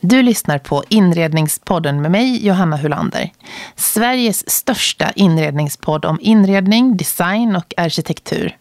[0.00, 3.32] Du lyssnar på Inredningspodden med mig, Johanna Hulander.
[3.76, 8.56] Sveriges största inredningspodd om inredning, design och arkitektur.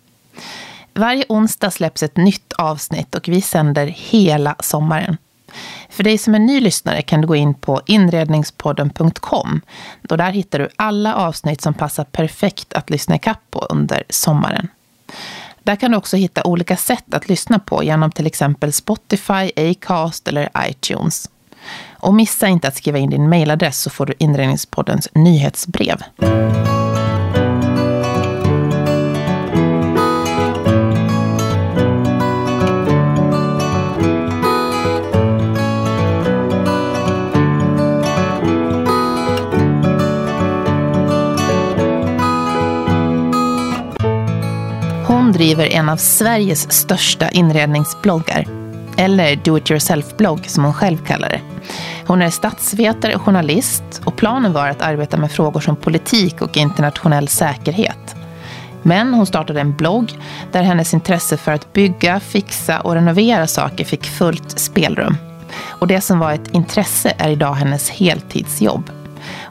[0.94, 5.18] Varje onsdag släpps ett nytt avsnitt och vi sänder hela sommaren.
[5.90, 9.62] För dig som är ny lyssnare kan du gå in på inredningspodden.com.
[10.02, 14.68] Då där hittar du alla avsnitt som passar perfekt att lyssna ikapp på under sommaren.
[15.68, 20.28] Där kan du också hitta olika sätt att lyssna på genom till exempel Spotify, Acast
[20.28, 21.30] eller iTunes.
[21.92, 25.98] Och missa inte att skriva in din mejladress så får du Inredningspoddens nyhetsbrev.
[45.38, 48.46] Driver en av Sveriges största inredningsbloggar.
[48.98, 51.42] Eller do-it-yourself-blogg som hon själv kallar det.
[52.06, 56.58] Hon är statsvetare och journalist och planen var att arbeta med frågor som politik och
[56.58, 58.16] internationell säkerhet.
[58.84, 60.12] Men hon startade en blogg
[60.52, 65.18] där hennes intresse för att bygga, fixa och renovera saker fick fullt spelrum.
[65.64, 68.90] Och det som var ett intresse är idag hennes heltidsjobb.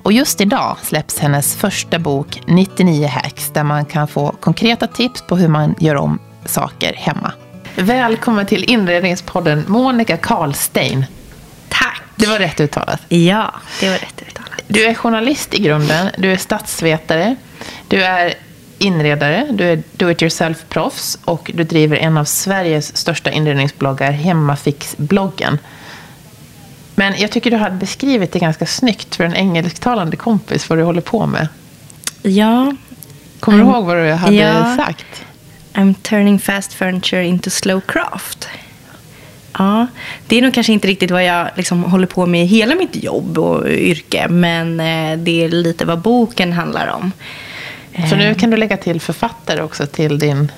[0.06, 5.22] Och just idag släpps hennes första bok 99 hacks där man kan få konkreta tips
[5.22, 7.32] på hur man gör om saker hemma.
[7.74, 11.04] Välkommen till inredningspodden Monica Karlstein.
[11.68, 12.02] Tack.
[12.16, 13.00] Det var rätt uttalat.
[13.08, 14.62] Ja, det var rätt uttalat.
[14.66, 17.36] Du är journalist i grunden, du är statsvetare,
[17.88, 18.34] du är
[18.78, 25.58] inredare, du är do-it-yourself-proffs och du driver en av Sveriges största inredningsbloggar, Hemmafix-bloggen.
[26.98, 30.82] Men jag tycker du hade beskrivit det ganska snyggt för en engelsktalande kompis vad du
[30.82, 31.48] håller på med.
[32.22, 32.72] Ja.
[33.40, 34.76] Kommer du I'm- ihåg vad du hade ja.
[34.76, 35.24] sagt?
[35.74, 38.48] I'm turning fast furniture into slow craft.
[39.58, 39.86] Ja,
[40.26, 43.04] det är nog kanske inte riktigt vad jag liksom håller på med i hela mitt
[43.04, 47.12] jobb och yrke, men eh, det är lite vad boken handlar om.
[48.10, 50.52] Så nu kan du lägga till författare också till din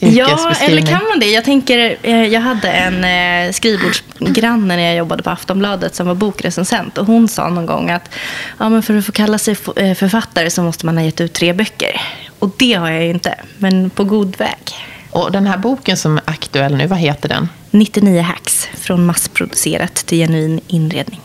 [0.00, 1.30] Ja, eller kan man det?
[1.30, 6.14] Jag tänker, eh, jag hade en eh, skrivbordsgranne när jag jobbade på Aftonbladet som var
[6.14, 6.98] bokrecensent.
[6.98, 8.10] Och hon sa någon gång att
[8.58, 11.32] ja, men för att få kalla sig eh, författare så måste man ha gett ut
[11.32, 12.00] tre böcker.
[12.38, 14.74] Och det har jag ju inte, men på god väg.
[15.10, 17.48] Och den här boken som är aktuell nu, vad heter den?
[17.70, 21.20] 99 hacks, från massproducerat till genuin inredning.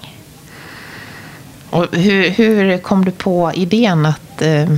[1.69, 4.41] Och hur, hur kom du på idén att...
[4.41, 4.69] Eh,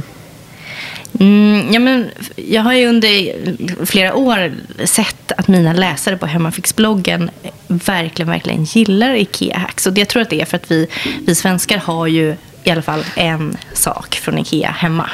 [1.19, 4.53] Mm, ja, men jag har ju under flera år
[4.85, 7.29] sett att mina läsare på Hemmafixbloggen
[7.67, 9.87] verkligen, verkligen gillar IKEA-hacks.
[9.87, 10.87] Och jag tror att det är för att vi,
[11.25, 15.09] vi svenskar har ju i alla fall en sak från IKEA hemma,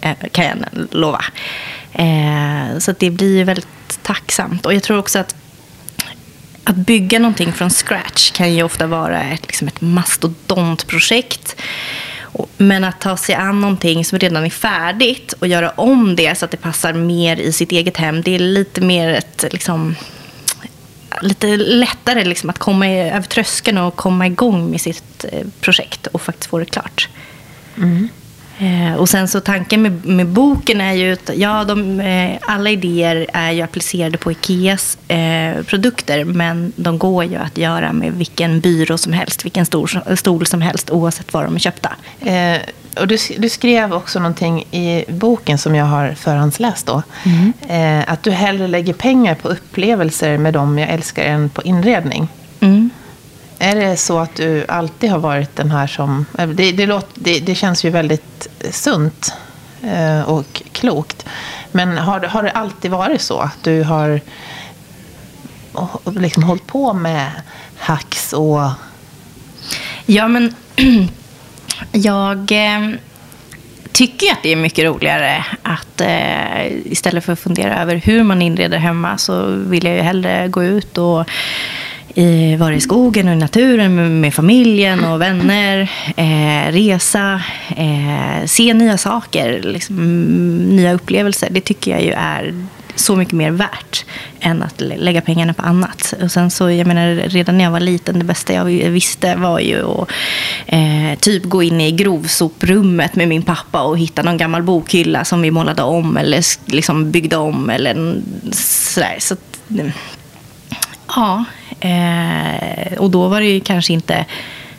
[0.00, 0.56] eh, kan jag
[0.90, 1.24] lova.
[1.92, 4.66] Eh, så att det blir ju väldigt tacksamt.
[4.66, 5.34] Och jag tror också att
[6.64, 11.56] att bygga någonting från scratch kan ju ofta vara ett, liksom ett mastodontprojekt.
[12.56, 16.44] Men att ta sig an någonting som redan är färdigt och göra om det så
[16.44, 19.96] att det passar mer i sitt eget hem, det är lite mer ett liksom,
[21.22, 26.22] lite lättare liksom att komma över tröskeln och komma igång med sitt eh, projekt och
[26.22, 27.08] faktiskt få det klart.
[27.76, 28.08] Mm.
[28.58, 32.70] Eh, Och sen så tanken med, med boken är ju att ja, de, eh, alla
[32.70, 38.12] idéer är ju applicerade på Ikeas eh, produkter, men de går ju att göra med
[38.12, 41.92] vilken byrå som helst, vilken stor, stol som helst, oavsett var de är köpta.
[42.20, 42.58] eh,
[43.00, 47.02] och du, du skrev också någonting i boken som jag har förhandsläst då.
[47.68, 52.28] Eh, att du hellre lägger pengar på upplevelser med dem jag älskar än på inredning.
[52.60, 52.90] Mm.
[53.62, 56.26] Är det så att du alltid har varit den här som...
[56.38, 59.32] Eh, det, det, låter, det, det känns ju väldigt sunt
[59.82, 61.26] eh, och klokt.
[61.72, 64.20] Men har, det- har det alltid varit så att du har
[65.72, 67.30] oh, liksom hållit på med
[67.78, 68.70] hacks och...
[70.06, 70.54] Ja, men
[71.92, 72.90] jag eh,
[73.92, 78.22] tycker ju att det är mycket roligare att eh, istället för att fundera över hur
[78.22, 81.24] man inreder hemma så vill jag ju hellre gå ut och
[82.14, 87.42] i, vara i skogen och i naturen med, med familjen och vänner, eh, resa,
[87.76, 91.48] eh, se nya saker, liksom, mm, nya upplevelser.
[91.50, 94.04] Det tycker jag ju är så mycket mer värt
[94.40, 96.14] än att lägga pengarna på annat.
[96.22, 99.58] Och sen så, jag menar, redan när jag var liten, det bästa jag visste var
[99.58, 100.10] ju att
[100.66, 105.42] eh, typ gå in i grovsoprummet med min pappa och hitta någon gammal bokhylla som
[105.42, 108.22] vi målade om eller liksom byggde om eller
[108.52, 109.16] sådär.
[109.18, 109.92] Så att, mm,
[111.16, 111.44] Ja,
[111.84, 114.26] eh, och då var det ju kanske inte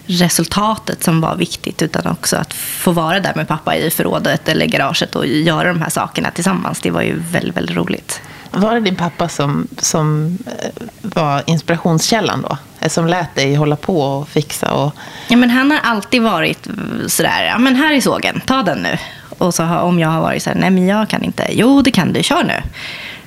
[0.06, 4.66] resultatet som var viktigt utan också att få vara där med pappa i förrådet eller
[4.66, 6.80] garaget och göra de här sakerna tillsammans.
[6.80, 8.22] Det var ju väldigt, väldigt roligt.
[8.52, 12.58] Var det din pappa som, som eh, var inspirationskällan då?
[12.80, 14.72] Eh, som lät dig hålla på och fixa?
[14.72, 14.96] Och...
[15.28, 16.68] Ja, men han har alltid varit
[17.08, 18.98] sådär, ja men här är sågen, ta den nu.
[19.38, 21.92] Och så har, om jag har varit såhär, nej men jag kan inte, jo det
[21.92, 22.62] kan du, kör nu.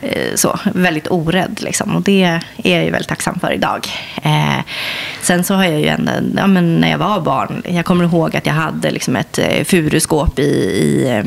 [0.00, 1.96] Eh, så, väldigt orädd liksom.
[1.96, 3.87] Och det är jag ju väldigt tacksam för idag.
[4.22, 4.58] Eh,
[5.22, 8.37] sen så har jag ju ändå, ja, men när jag var barn, jag kommer ihåg
[8.37, 11.25] att jag hade liksom ett eh, furuskåp i, i eh,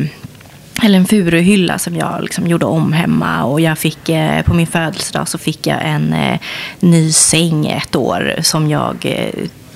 [0.85, 3.43] eller en furuhylla som jag liksom gjorde om hemma.
[3.43, 6.39] Och jag fick, eh, på min födelsedag så fick jag en eh,
[6.79, 9.15] ny säng ett år som jag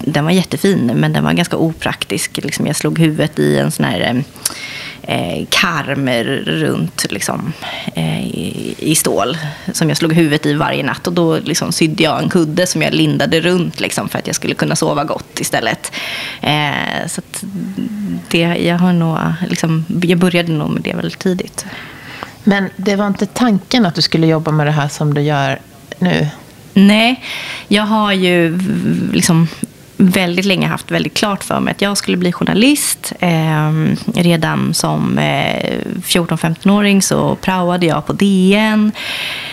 [0.06, 2.38] den var jättefin, men den var ganska opraktisk.
[2.38, 4.24] Liksom jag slog huvudet i en sån här
[5.07, 6.09] eh, karm
[6.45, 7.53] runt liksom,
[7.95, 9.38] eh, i, i, stål
[9.71, 11.07] som jag slog huvudet i varje natt.
[11.07, 14.35] Och då liksom, sydde jag en kudde som jag lindade runt liksom, för att jag
[14.35, 15.91] skulle kunna sova gott istället.
[16.41, 17.21] Eh, så
[18.29, 19.17] det, jag, har nog,
[19.50, 21.65] liksom, jag började nog med det väldigt tidigt.
[22.44, 25.59] Men det var inte tanken att du skulle jobba med det här som du gör
[26.00, 26.27] nu?
[26.73, 27.23] Nej,
[27.67, 28.59] jag har ju
[29.13, 29.47] liksom
[30.09, 33.13] väldigt länge haft väldigt klart för mig att jag skulle bli journalist.
[33.19, 33.71] Eh,
[34.15, 38.91] redan som eh, 14-15-åring så praoade jag på DN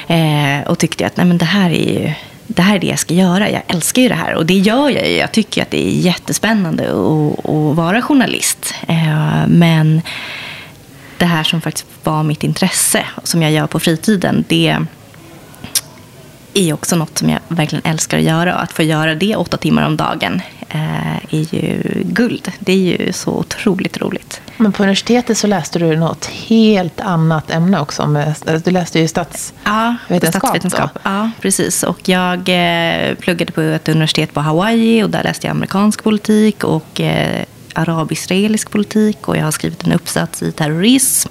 [0.06, 2.12] eh, och tyckte att nej, men det här är ju
[2.47, 3.50] det här är det jag ska göra.
[3.50, 5.17] Jag älskar ju det här och det gör jag ju.
[5.17, 8.75] Jag tycker att det är jättespännande att, att vara journalist.
[8.88, 10.02] Eh, men
[11.19, 14.87] det här som faktiskt var mitt intresse, som jag gör på fritiden, det
[16.55, 18.55] är också något som jag verkligen älskar att göra.
[18.55, 22.52] Och att få göra det åtta timmar om dagen eh, är ju guld.
[22.58, 24.41] Det är ju så otroligt roligt.
[24.56, 28.32] Men på universitetet så läste du något helt annat ämne också.
[28.64, 30.23] Du läste ju statsvetenskap.
[30.23, 30.99] Ja, statsvetenskap.
[31.02, 31.82] Ja, precis.
[31.82, 36.64] Och jag eh, pluggade på ett universitet på Hawaii och där läste jag amerikansk politik
[36.64, 37.44] och eh,
[37.75, 41.29] arab-israelisk politik och jag har skrivit en uppsats i terrorism.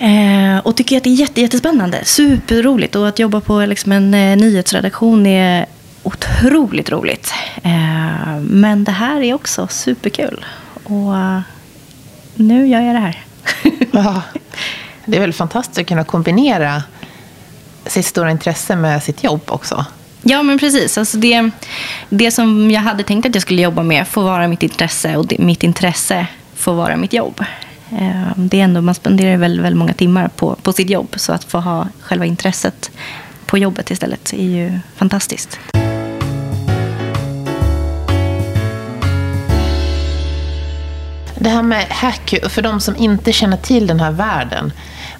[0.00, 2.04] Eh, och tycker att det är jätte, jättespännande.
[2.04, 2.96] Superroligt.
[2.96, 5.66] Och att jobba på liksom en eh, nyhetsredaktion är
[6.02, 7.32] otroligt roligt.
[7.62, 10.44] Eh, men det här är också superkul.
[10.84, 11.14] Och
[12.34, 13.24] nu gör jag det här.
[13.92, 14.22] ja,
[15.04, 16.82] det är väl fantastiskt att kunna kombinera
[17.86, 19.84] sitt stora intresse med sitt jobb också.
[20.22, 20.98] Ja, men precis.
[20.98, 21.50] Alltså det,
[22.08, 25.26] det som jag hade tänkt att jag skulle jobba med får vara mitt intresse och
[25.26, 27.44] det, mitt intresse får vara mitt jobb.
[27.98, 31.14] Ehm, det är ändå, man spenderar väldigt, väldigt många timmar på, på sitt jobb.
[31.16, 32.90] Så att få ha själva intresset
[33.46, 35.58] på jobbet istället är ju fantastiskt.
[41.38, 44.72] Det här med hack, för de som inte känner till den här världen,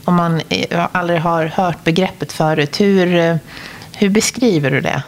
[0.04, 3.36] om man eh, aldrig har hört begreppet förut, hur, eh,
[3.96, 5.02] hur beskriver du det?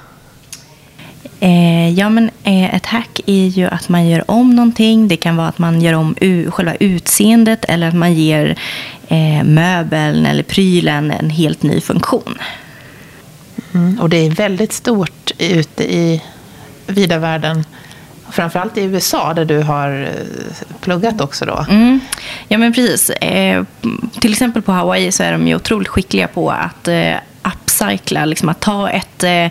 [1.42, 5.08] Eh, ja, men eh, ett hack är ju att man gör om någonting.
[5.08, 6.14] Det kan vara att man gör om
[6.50, 8.58] själva utseendet eller att man ger
[9.08, 12.38] eh, möbeln eller prylen en helt ny funktion.
[13.74, 16.22] Mm, och det är väldigt stort ute i
[16.86, 17.64] vida världen.
[18.30, 21.66] Framförallt i USA där du har eh, pluggat också då.
[21.70, 22.00] Mm.
[22.48, 23.10] Ja men precis.
[23.10, 23.64] Eh,
[24.20, 27.14] till exempel på Hawaii så är de ju otroligt skickliga på att eh,
[27.82, 29.46] upcycla, liksom att ta ett, eh,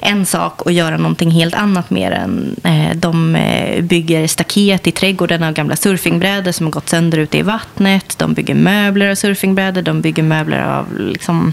[0.00, 2.56] en sak och göra någonting helt annat med den.
[2.64, 7.38] Eh, de eh, bygger staket i trädgården av gamla surfingbrädor som har gått sönder ute
[7.38, 8.18] i vattnet.
[8.18, 11.52] De bygger möbler av surfingbrädor, de bygger möbler av liksom,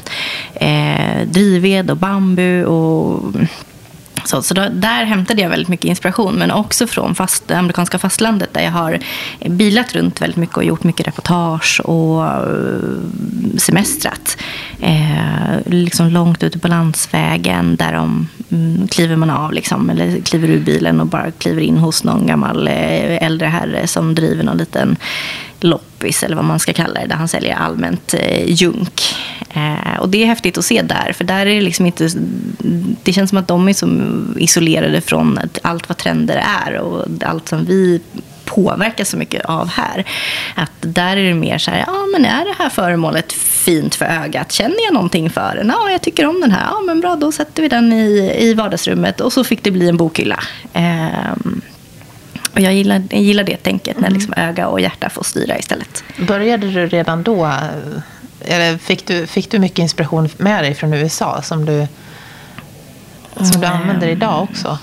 [0.54, 2.66] eh, drivved och bambu.
[2.66, 3.34] och
[4.26, 8.00] så, så då, där hämtade jag väldigt mycket inspiration, men också från fast, det amerikanska
[8.00, 9.00] fastlandet där jag har
[9.46, 12.38] bilat runt väldigt mycket och gjort mycket reportage och eh,
[13.58, 14.38] semestrat.
[14.82, 20.48] Eh, liksom långt ute på landsvägen där de mm, kliver man av, liksom, eller kliver
[20.48, 24.58] ur bilen och bara kliver in hos någon gammal eh, äldre herre som driver någon
[24.58, 24.98] liten
[25.64, 29.02] loppis eller vad man ska kalla det, där han säljer allmänt eh, junk.
[29.54, 32.10] Eh, och det är häftigt att se där, för där är det liksom inte...
[33.04, 33.88] Det känns som att de är så
[34.38, 38.02] isolerade från allt vad trender är och allt som vi
[38.46, 40.06] påverkas så mycket av här.
[40.56, 44.06] Att där är det mer så här, ja men är det här föremålet fint för
[44.06, 44.52] ögat?
[44.52, 45.68] Känner jag någonting för den?
[45.68, 46.68] Ja, jag tycker om den här.
[46.72, 49.90] Ja, men bra, då sätter vi den i, i vardagsrummet och så fick det bli
[49.90, 50.44] en bokhylla.
[50.74, 51.34] Eh,
[52.54, 56.04] och jag gillar, jag gillar det tänket när liksom öga och hjärta får styra istället.
[56.28, 57.52] Började du redan då?
[58.46, 61.88] Eller fick du, fick du mycket inspiration med dig från USA som du,
[63.36, 63.82] som du mm.
[63.82, 64.78] använder idag också?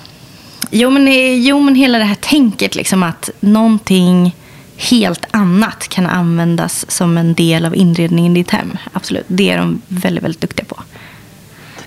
[0.70, 1.06] Jo men,
[1.42, 4.34] jo, men hela det här tänket, liksom att någonting
[4.76, 8.78] helt annat kan användas som en del av inredningen i ditt hem.
[8.92, 10.82] Absolut, det är de väldigt, väldigt duktiga på.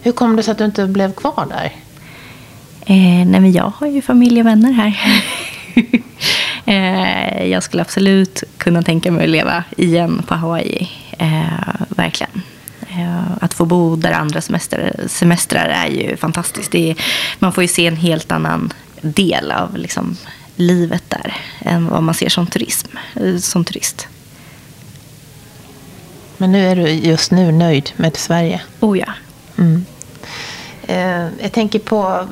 [0.01, 1.65] Hur kom det sig att du inte blev kvar där?
[2.85, 4.99] Eh, nej men jag har ju familj och vänner här.
[6.65, 10.89] eh, jag skulle absolut kunna tänka mig att leva igen på Hawaii.
[11.19, 12.41] Eh, verkligen.
[12.89, 16.75] Eh, att få bo där andra semester, semestrar är ju fantastiskt.
[16.75, 16.95] Är,
[17.39, 20.17] man får ju se en helt annan del av liksom,
[20.55, 24.07] livet där än vad man ser som, turism, eh, som turist.
[26.37, 28.61] Men nu är du just nu nöjd med Sverige?
[28.79, 29.13] Oh ja.
[29.57, 29.85] Mm.
[30.89, 32.27] Eh, jag tänker på,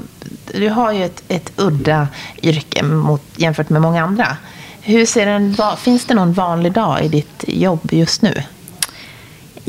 [0.53, 2.07] du har ju ett, ett udda
[2.41, 4.37] yrke mot, jämfört med många andra.
[4.81, 8.43] Hur ser en, finns det någon vanlig dag i ditt jobb just nu?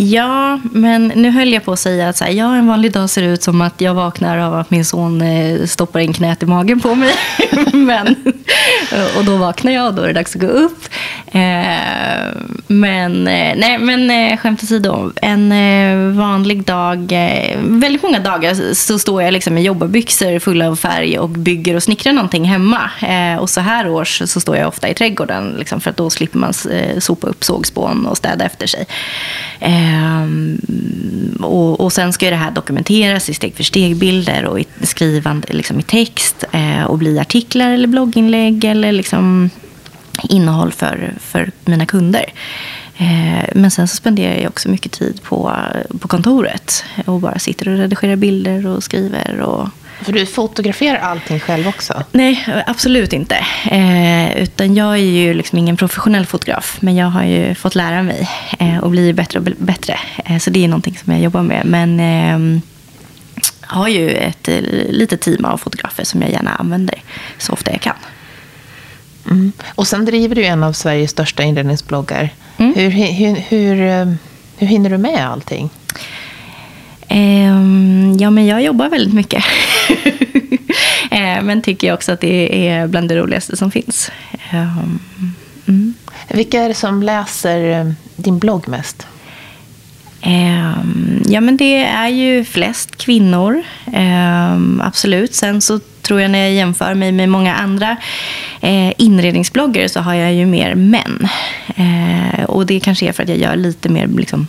[0.00, 3.10] Ja, men nu höll jag på att säga att så här, ja, en vanlig dag
[3.10, 6.46] ser ut som att jag vaknar av att min son eh, stoppar in knät i
[6.46, 7.14] magen på mig.
[7.72, 8.14] men,
[9.16, 10.88] och då vaknar jag och då är det dags att gå upp.
[11.26, 11.40] Eh,
[12.66, 15.12] men, eh, nej, men skämt åsido.
[15.22, 17.12] En vanlig dag,
[17.58, 21.82] väldigt många dagar så står jag liksom i jobbarbyxor fulla av färg och bygger och
[21.82, 22.90] snickrar någonting hemma.
[23.40, 26.38] Och så här års så står jag ofta i trädgården liksom, för att då slipper
[26.38, 26.52] man
[26.98, 28.86] sopa upp sågspån och städa efter sig.
[29.88, 35.52] Ehm, och, och, sen ska det här dokumenteras i steg för steg-bilder och i skrivande
[35.52, 39.50] liksom i text eh, och bli artiklar eller blogginlägg eller liksom
[40.28, 42.32] innehåll för, för mina kunder.
[42.96, 45.52] Eh, men sen så spenderar jag också mycket tid på,
[46.00, 49.40] på kontoret och bara sitter och redigerar bilder och skriver.
[49.40, 49.68] Och,
[50.02, 52.02] för du fotograferar allting själv också?
[52.12, 53.36] Nej, absolut inte.
[53.70, 56.78] Eh, utan jag är ju liksom ingen professionell fotograf.
[56.80, 58.28] Men jag har ju fått lära mig
[58.58, 59.98] eh, och bli bättre och bättre.
[60.24, 61.66] Eh, så det är någonting som jag jobbar med.
[61.66, 62.62] Men eh,
[63.60, 67.02] har ju ett eh, litet team av fotografer som jag gärna använder
[67.38, 67.96] så ofta jag kan.
[69.26, 69.52] Mm.
[69.74, 72.30] Och sen driver du en av Sveriges största inredningsbloggar.
[72.56, 72.74] Mm.
[72.74, 74.12] Hur, hur, hur, eh,
[74.56, 75.70] hur hinner du med allting?
[77.10, 79.44] Um, ja, men jag jobbar väldigt mycket.
[81.12, 84.10] uh, men tycker också att det är bland det roligaste som finns.
[84.52, 85.00] Um,
[85.68, 85.94] mm.
[86.28, 89.06] Vilka är det som läser eh, din blogg mest?
[90.24, 93.62] Um, ja, men det är ju flest kvinnor.
[94.80, 95.34] absolut.
[95.34, 97.96] Sen så tror jag när jag jämför mig med många andra
[98.60, 101.28] eh, inredningsbloggare så har jag ju mer män.
[101.76, 104.46] Eh, och det kanske är för att jag gör lite mer liksom,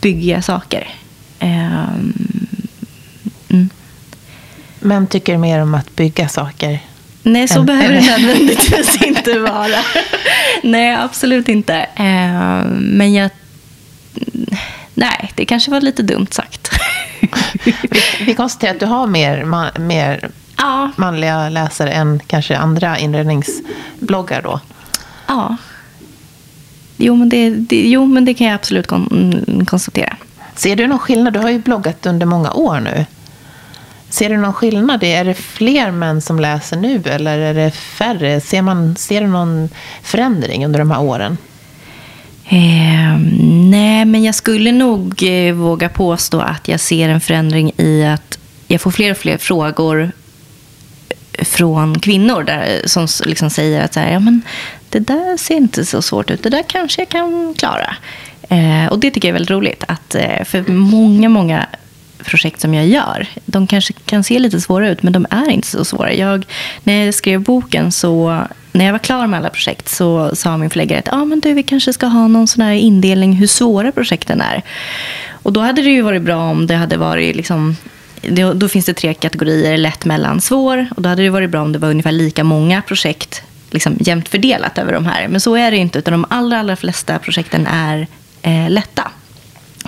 [0.00, 0.88] byggiga saker.
[4.86, 6.80] Men tycker mer om att bygga saker?
[7.22, 9.78] Nej, så än, behöver det nödvändigtvis inte vara.
[10.62, 11.86] Nej, absolut inte.
[12.00, 13.30] Uh, men jag...
[14.94, 16.70] Nej, det kanske var lite dumt sagt.
[17.64, 17.74] vi,
[18.26, 20.90] vi konstaterar att du har mer, man, mer ja.
[20.96, 24.60] manliga läsare än kanske andra inredningsbloggar då?
[25.26, 25.56] Ja.
[26.96, 30.16] Jo, men det, det, jo, men det kan jag absolut kon, konstatera.
[30.54, 31.32] Ser du någon skillnad?
[31.32, 33.06] Du har ju bloggat under många år nu.
[34.10, 35.02] Ser du någon skillnad?
[35.02, 38.40] Är det fler män som läser nu eller är det färre?
[38.40, 39.68] Ser, man, ser du någon
[40.02, 41.38] förändring under de här åren?
[42.48, 43.18] Eh,
[43.70, 48.38] nej, men jag skulle nog eh, våga påstå att jag ser en förändring i att
[48.66, 50.12] jag får fler och fler frågor
[51.32, 54.42] eh, från kvinnor där, eh, som liksom säger att så här, ja, men
[54.88, 57.96] det där ser inte så svårt ut, det där kanske jag kan klara.
[58.48, 59.84] Eh, och det tycker jag är väldigt roligt.
[59.88, 61.66] Att, eh, för många, många
[62.26, 65.68] projekt som jag gör, de kanske kan se lite svåra ut, men de är inte
[65.68, 66.12] så svåra.
[66.12, 66.46] Jag,
[66.84, 68.42] när jag skrev boken, så
[68.72, 71.54] när jag var klar med alla projekt, så sa min förläggare att ah, men du,
[71.54, 74.62] vi kanske ska ha någon sån här indelning hur svåra projekten är.
[75.30, 77.76] Och då hade det ju varit bra om det hade varit liksom
[78.54, 80.86] då finns det tre kategorier, lätt, mellan, svår.
[80.96, 84.28] Och då hade det varit bra om det var ungefär lika många projekt liksom jämnt
[84.28, 85.28] fördelat över de här.
[85.28, 88.06] Men så är det inte, utan de allra, allra flesta projekten är
[88.42, 89.10] eh, lätta.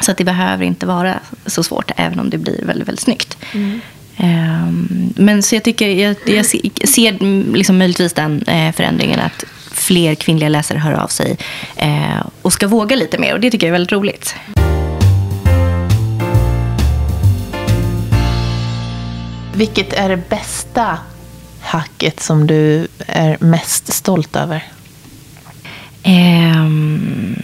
[0.00, 3.38] Så att det behöver inte vara så svårt, även om det blir väldigt, väldigt snyggt.
[3.52, 3.80] Mm.
[4.20, 10.14] Um, men så jag tycker, jag, jag ser liksom möjligtvis den eh, förändringen att fler
[10.14, 11.38] kvinnliga läsare hör av sig
[11.76, 13.34] eh, och ska våga lite mer.
[13.34, 14.34] Och det tycker jag är väldigt roligt.
[19.54, 20.98] Vilket är det bästa
[21.60, 24.64] hacket som du är mest stolt över?
[26.04, 27.36] Um,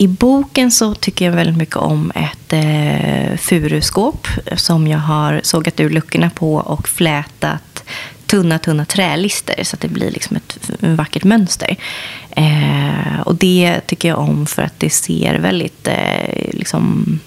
[0.00, 5.80] i boken så tycker jag väldigt mycket om ett eh, furuskåp som jag har sågat
[5.80, 7.84] ur luckorna på och flätat
[8.26, 11.76] tunna, tunna trälister så att det blir liksom ett vackert mönster.
[12.30, 17.18] Eh, och det tycker jag om för att det ser väldigt eh, liksom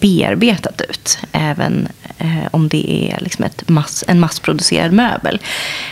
[0.00, 1.18] bearbetat ut.
[1.32, 1.88] Även
[2.18, 5.40] eh, om det är liksom ett mass, en massproducerad möbel.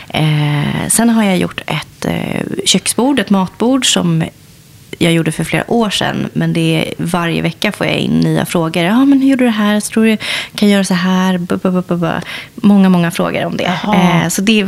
[0.09, 4.23] Eh, sen har jag gjort ett eh, köksbord, ett matbord som
[4.97, 6.29] jag gjorde för flera år sedan.
[6.33, 8.83] Men det är, varje vecka får jag in nya frågor.
[8.83, 9.79] Ja, men hur gjorde du det här?
[9.79, 10.17] Så tror du
[10.55, 11.37] kan göra så här?
[11.37, 12.21] B -b -b
[12.55, 13.79] många, många frågor om det.
[13.83, 14.67] Eh, så det är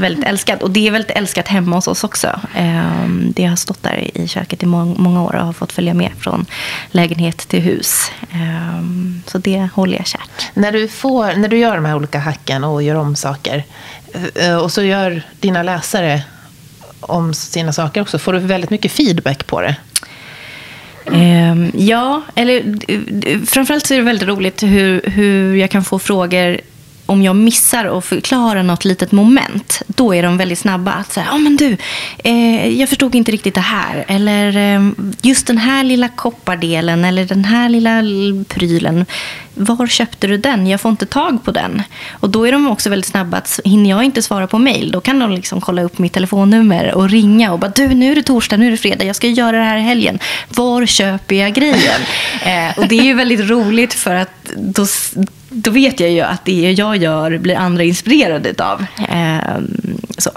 [0.00, 0.62] väldigt älskat.
[0.62, 2.40] Och det är väldigt älskat hemma hos oss också.
[2.54, 5.94] Eh, det har stått där i köket i må många år och har fått följa
[5.94, 6.46] med från
[6.90, 8.12] lägenhet till hus.
[8.32, 8.84] Eh,
[9.26, 10.50] så det håller jag kärt.
[10.54, 13.64] När du, får, när du gör de här olika hacken och gör om saker
[14.34, 16.22] eh, och så gör dina läsare
[17.00, 19.76] om sina saker också, får du väldigt mycket feedback på det?
[21.12, 22.62] Ehm, ja, eller
[23.46, 26.60] framförallt så är det väldigt roligt hur, hur jag kan få frågor
[27.10, 31.26] om jag missar att förklara något litet moment, då är de väldigt snabba att säga,
[31.30, 31.76] ja men du,
[32.24, 34.04] eh, jag förstod inte riktigt det här.
[34.08, 34.90] Eller eh,
[35.22, 38.02] just den här lilla koppardelen eller den här lilla
[38.48, 39.06] prylen.
[39.54, 40.66] Var köpte du den?
[40.66, 41.82] Jag får inte tag på den.
[42.10, 45.00] Och då är de också väldigt snabba att hinner jag inte svara på mail, då
[45.00, 48.22] kan de liksom kolla upp mitt telefonnummer och ringa och bara, du nu är det
[48.22, 50.18] torsdag, nu är det fredag, jag ska göra det här i helgen.
[50.48, 52.00] Var köper jag grejen?
[52.42, 54.86] eh, och det är ju väldigt roligt för att då
[55.50, 58.86] då vet jag ju att det jag gör blir andra inspirerade av.
[59.08, 59.58] Eh,
[60.18, 60.30] så.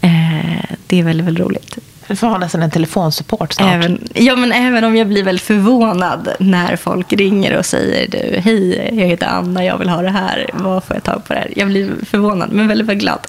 [0.00, 1.78] Eh, det är väldigt, väldigt roligt.
[2.06, 3.74] Du får ha nästan en telefonsupport snart.
[3.74, 8.40] Även, ja, men även om jag blir väldigt förvånad när folk ringer och säger du,
[8.40, 11.38] hej, jag heter Anna, jag vill ha det här, vad får jag tag på det
[11.38, 11.52] här?
[11.56, 13.20] Jag blir förvånad, men väldigt, väldigt glad.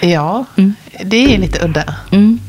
[0.00, 0.74] Ja, mm.
[1.04, 1.94] det är lite udda.
[2.12, 2.40] Mm.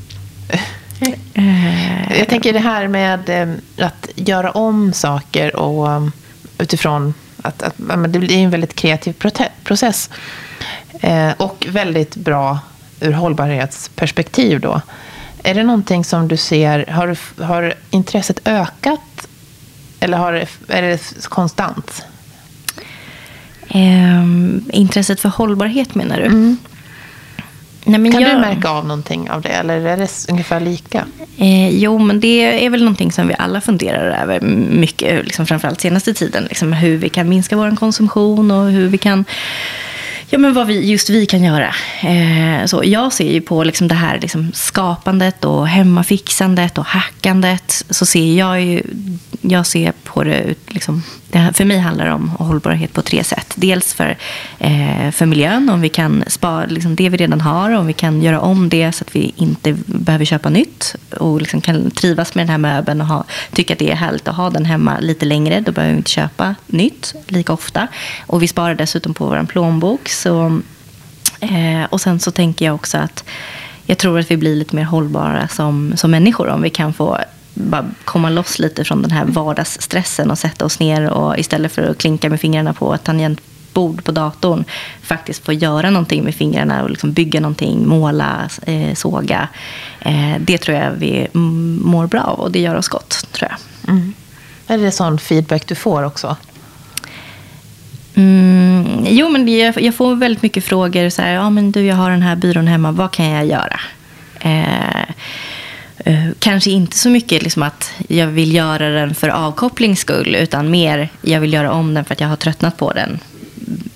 [2.18, 6.12] jag tänker det här med eh, att göra om saker och um,
[6.58, 7.74] utifrån att, att,
[8.14, 9.16] det blir en väldigt kreativ
[9.64, 10.10] process.
[11.00, 12.60] Eh, och väldigt bra
[13.00, 14.82] ur hållbarhetsperspektiv då.
[15.44, 19.28] Är det någonting som du ser, har, har intresset ökat?
[20.00, 20.34] Eller har,
[20.68, 22.06] är det konstant?
[23.68, 24.26] Eh,
[24.74, 26.26] intresset för hållbarhet menar du?
[26.26, 26.58] Mm.
[27.90, 28.36] Nej, kan jag...
[28.36, 31.06] du märka av någonting av det, eller är det ungefär lika?
[31.38, 34.42] Eh, jo, men det är väl någonting som vi alla funderar över
[34.72, 36.44] mycket, liksom framförallt senaste tiden.
[36.44, 39.26] Liksom hur vi kan minska vår konsumtion och hur vi kan
[40.32, 41.76] Ja, men vad vi, just vi kan göra.
[42.02, 47.86] Eh, så jag ser ju på liksom det här liksom skapandet och hemmafixandet och hackandet.
[47.90, 48.84] Så ser jag ju,
[49.42, 53.54] jag ser på det, liksom, det för mig handlar det om hållbarhet på tre sätt.
[53.56, 54.18] Dels för,
[54.60, 58.22] eh, för miljön, om vi kan spara liksom det vi redan har, om vi kan
[58.22, 62.42] göra om det så att vi inte behöver köpa nytt och liksom kan trivas med
[62.44, 65.26] den här möbeln och ha, tycka att det är härligt att ha den hemma lite
[65.26, 65.60] längre.
[65.60, 67.88] Då behöver vi inte köpa nytt lika ofta.
[68.28, 70.62] Och vi sparar dessutom på vår plånbok så,
[71.40, 73.24] eh, och sen så tänker jag också att
[73.86, 77.18] jag tror att vi blir lite mer hållbara som, som människor om vi kan få
[77.60, 81.82] bara komma loss lite från den här vardagsstressen och sätta oss ner och istället för
[81.82, 84.64] att klinka med fingrarna på ett tangentbord på datorn
[85.02, 89.48] faktiskt få göra någonting med fingrarna och liksom bygga någonting, måla, eh, såga.
[90.02, 91.28] Eh, det tror jag vi
[91.84, 93.90] mår bra av och det gör oss gott, tror jag.
[93.94, 94.14] Mm.
[94.68, 96.38] Är det sån feedback du får också?
[98.16, 101.10] Mm, jo, men jag, jag, får väldigt mycket frågor.
[101.10, 102.92] Så här, ja, men du, jag har den här byrån hemma.
[102.92, 103.80] Vad kan jag göra?
[104.40, 105.10] Eh, eh,
[106.10, 110.36] Eh, kanske inte så mycket liksom att jag vill göra den för avkopplings skull.
[110.36, 113.20] Utan mer, jag vill göra om den för att jag har tröttnat på den.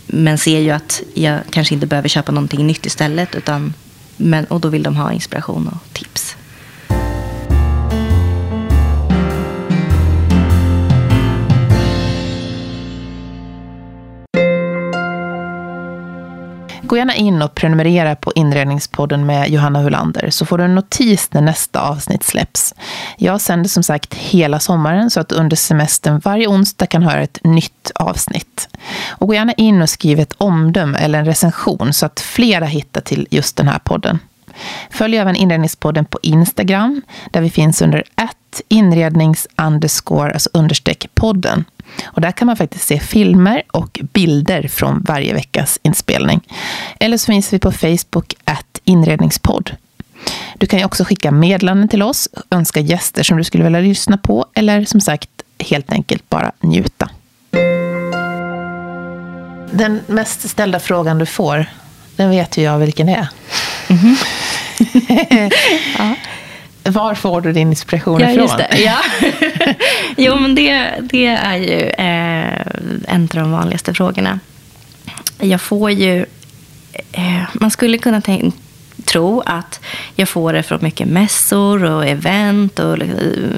[0.07, 3.35] Men ser ju att jag kanske inte behöver köpa någonting nytt istället.
[3.35, 3.73] Utan,
[4.17, 6.35] men, och då vill de ha inspiration och tips.
[16.93, 21.29] Gå gärna in och prenumerera på Inredningspodden med Johanna Hulander så får du en notis
[21.31, 22.73] när nästa avsnitt släpps.
[23.17, 27.21] Jag sänder som sagt hela sommaren så att du under semestern varje onsdag kan höra
[27.21, 28.69] ett nytt avsnitt.
[29.07, 33.01] Och gå gärna in och skriv ett omdöme eller en recension så att flera hittar
[33.01, 34.19] till just den här podden.
[34.89, 37.01] Följ även Inredningspodden på Instagram
[37.31, 38.03] där vi finns under
[38.67, 41.65] inrednings underscore, alltså understreck podden.
[42.03, 46.41] Och där kan man faktiskt se filmer och bilder från varje veckas inspelning.
[46.99, 49.71] Eller så finns vi på Facebook at inredningspodd.
[50.57, 54.17] Du kan ju också skicka meddelanden till oss, önska gäster som du skulle vilja lyssna
[54.17, 55.29] på eller som sagt
[55.59, 57.09] helt enkelt bara njuta.
[59.71, 61.65] Den mest ställda frågan du får,
[62.15, 63.27] den vet ju jag vilken det är.
[63.87, 65.51] Mm -hmm.
[65.97, 66.15] ja.
[66.91, 68.41] Var får du din inspiration ja, ifrån?
[68.41, 68.77] Just det.
[68.77, 68.97] Ja
[70.17, 74.39] jo, men det, det är ju eh, en av de vanligaste frågorna.
[75.39, 76.25] Jag får ju...
[77.11, 78.57] Eh, man skulle kunna tänka
[79.05, 79.79] tro att
[80.15, 83.09] Jag får det från mycket mässor och event och eh,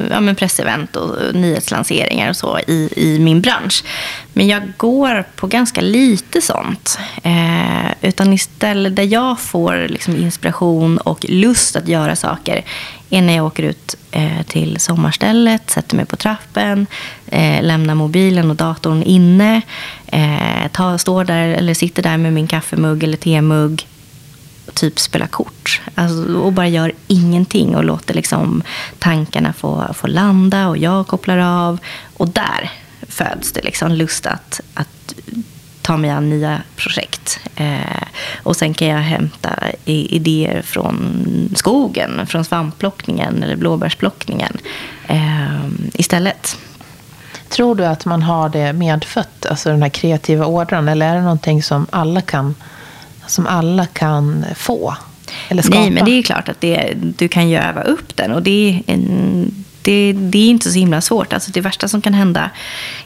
[0.10, 3.84] ja, men pressevent och nyhetslanseringar och så i, i min bransch.
[4.34, 7.00] Men jag går på ganska lite sånt.
[7.24, 12.66] Eh, utan istället där jag får liksom inspiration och lust att göra saker
[13.10, 16.88] är när jag åker ut eh, till sommarstället, sätter mig på trappen,
[17.28, 19.62] eh, lämnar mobilen och datorn inne,
[20.08, 23.88] eh, tar, står där eller sitter där med min kaffemugg eller temugg
[24.74, 25.82] typ spelar kort.
[25.96, 28.64] Alltså, och bara gör ingenting och låter liksom
[29.00, 31.80] tankarna få, få landa och jag kopplar av.
[32.18, 32.72] Och där
[33.10, 35.14] föds det liksom lust att, att
[35.86, 37.40] ta mig an nya projekt.
[37.56, 38.04] Eh,
[38.44, 44.58] och sen kan jag hämta idéer från skogen, från svampplockningen eller blåbärsplockningen
[45.08, 46.58] eh, istället.
[47.50, 51.22] Tror du att man har det medfött, alltså den här kreativa ådran, eller är det
[51.22, 52.56] någonting som alla kan,
[53.28, 54.96] som alla kan få?
[55.70, 58.32] Nej, men det är klart att det, du kan ju öva upp den.
[58.32, 61.34] Och det är en, det, det, är inte så himla svårt.
[61.34, 62.50] Alltså det värsta som kan hända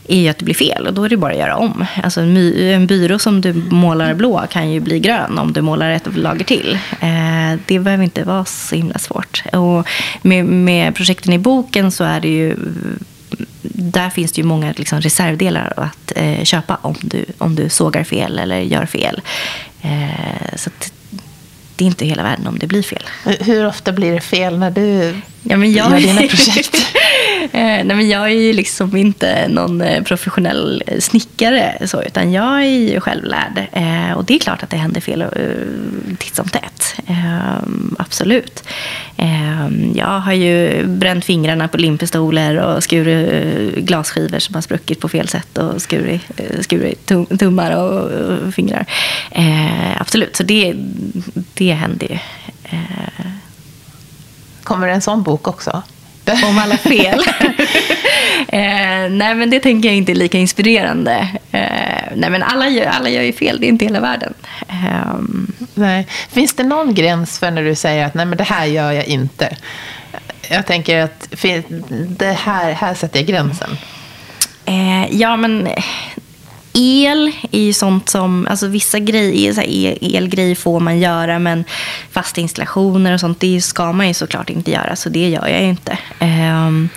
[0.07, 1.85] är ju att det blir fel och då är det bara att göra om.
[2.03, 5.89] Alltså en, en byrå som du målar blå kan ju bli grön om du målar
[5.89, 6.79] ett lager till.
[6.99, 9.43] Eh, det behöver inte vara så himla svårt.
[9.53, 9.87] Och
[10.21, 12.55] med, med projekten i boken så är det ju
[13.61, 18.03] där finns det ju många liksom, reservdelar att eh, köpa om du, om du sågar
[18.03, 19.21] fel eller gör fel.
[19.81, 20.69] Eh, så
[21.79, 23.03] det är inte hela världen om det blir fel.
[23.39, 25.91] Hur ofta blir det fel när du ja, men jag...
[25.91, 26.75] gör dina projekt?
[27.41, 32.31] Eh, nej, men jag är ju liksom inte någon eh, professionell eh, snickare, så, utan
[32.31, 33.67] jag är ju självlärd.
[33.71, 35.27] Eh, och det är klart att det händer fel eh,
[36.17, 36.95] titt som tätt.
[37.97, 38.63] Absolut.
[39.95, 45.27] Jag har ju bränt fingrarna på limpistoler och skurit glasskivor som har spruckit på fel
[45.27, 46.21] sätt och skurit,
[46.61, 48.85] skurit tummar och fingrar.
[49.97, 50.73] Absolut, så det,
[51.53, 52.17] det händer ju.
[54.63, 55.83] Kommer det en sån bok också?
[56.33, 57.19] Om alla fel.
[58.47, 61.27] eh, nej, men det tänker jag inte är lika inspirerande.
[61.51, 64.33] Eh, nej, men alla gör, alla gör ju fel, det är inte hela världen.
[64.67, 65.19] Eh,
[65.73, 66.07] nej.
[66.29, 69.05] Finns det någon gräns för när du säger att nej, men det här gör jag
[69.05, 69.57] inte?
[70.49, 71.27] Jag tänker att
[72.07, 73.77] det här, här sätter jag gränsen.
[74.65, 75.67] Eh, ja, men
[76.79, 81.63] el är ju sånt som, alltså vissa grejer, så här elgrejer får man göra men
[82.11, 85.61] fasta installationer och sånt, det ska man ju såklart inte göra så det gör jag
[85.61, 85.97] ju inte.
[86.21, 86.89] Um,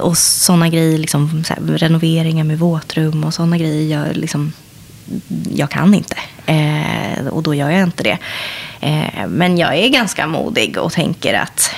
[0.00, 4.52] och sådana grejer, liksom, så här, renoveringar med våtrum och sådana grejer, jag, liksom,
[5.54, 6.16] jag kan inte.
[6.46, 8.18] Eh, och då gör jag inte det.
[8.80, 11.70] Eh, men jag är ganska modig och tänker att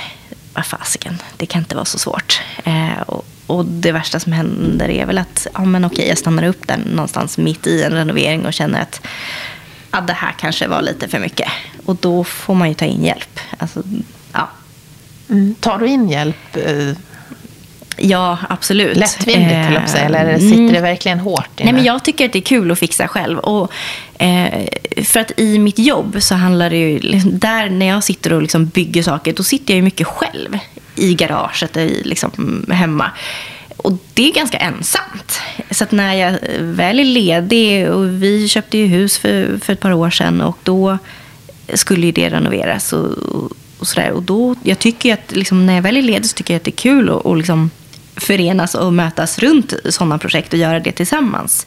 [0.55, 2.43] vad fasiken, det kan inte vara så svårt.
[2.65, 6.45] Eh, och, och det värsta som händer är väl att ja, men okej, jag stannar
[6.45, 9.01] upp där någonstans mitt i en renovering och känner att
[9.91, 11.49] ja, det här kanske var lite för mycket.
[11.87, 13.41] Och då får man ju ta in hjälp.
[13.59, 13.83] Alltså,
[14.33, 14.49] ja.
[15.29, 15.55] Mm.
[15.61, 16.57] Tar du in hjälp?
[16.57, 16.97] Eh,
[18.01, 18.97] ja, absolut.
[18.97, 20.73] Lättvindigt, eh, jag säga, eller sitter mm.
[20.73, 21.51] det verkligen hårt?
[21.57, 23.39] Nej, men jag tycker att det är kul att fixa själv.
[23.39, 23.73] Och,
[24.19, 24.67] eh,
[25.05, 26.99] för att i mitt jobb så handlar det ju...
[27.25, 30.59] Där när jag sitter och liksom bygger saker, då sitter jag ju mycket själv
[30.97, 33.11] i garaget i, liksom, hemma.
[33.77, 35.41] Och det är ganska ensamt.
[35.71, 39.93] Så när jag väl är ledig, och vi köpte ju hus för, för ett par
[39.93, 40.99] år sedan och då
[41.75, 42.93] skulle ju det renoveras.
[42.93, 43.13] Och,
[43.79, 44.11] och, sådär.
[44.11, 46.65] och då, jag tycker att liksom, när jag väl är ledig så tycker jag att
[46.65, 47.71] det är kul att och liksom
[48.21, 51.67] förenas och mötas runt sådana projekt och göra det tillsammans.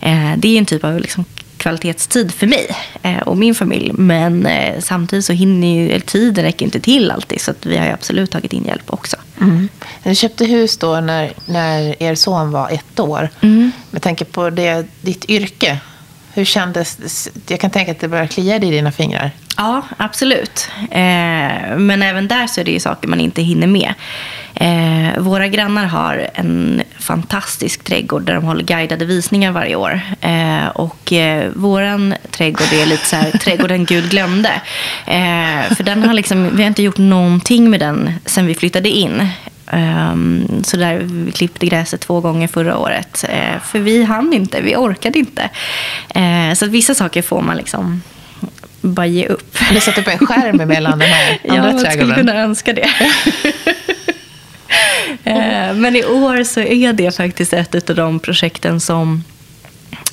[0.00, 1.24] Eh, det är en typ av liksom,
[1.56, 3.92] kvalitetstid för mig eh, och min familj.
[3.92, 7.40] Men eh, samtidigt så hinner ju, tiden räcker inte till alltid.
[7.40, 9.16] Så vi har absolut tagit in hjälp också.
[9.40, 9.68] Mm.
[10.02, 13.28] Du köpte hus då när, när er son var ett år.
[13.40, 13.72] Mm.
[13.90, 15.78] Med tanke på det, ditt yrke.
[16.34, 19.30] Hur kändes Jag kan tänka att det började klia i dina fingrar.
[19.56, 20.70] Ja, absolut.
[20.90, 23.94] Eh, men även där så är det ju saker man inte hinner med.
[24.54, 30.00] Eh, våra grannar har en fantastisk trädgård där de håller guidade visningar varje år.
[30.20, 34.60] Eh, och eh, våran trädgård är lite så här, trädgården Gud glömde.
[35.06, 38.88] Eh, för den har liksom, vi har inte gjort någonting med den sen vi flyttade
[38.88, 39.28] in.
[39.72, 43.24] Um, så där, vi klippte gräset två gånger förra året.
[43.28, 45.50] Uh, för vi hann inte, vi orkade inte.
[46.16, 48.02] Uh, så att vissa saker får man liksom
[48.80, 49.58] bara ge upp.
[49.72, 51.84] Du satt upp en skärm emellan den här andra ja, trädgården.
[51.84, 52.88] Ja, skulle kunna önska det.
[55.24, 59.24] Eh, men i år så är det faktiskt ett av de projekten som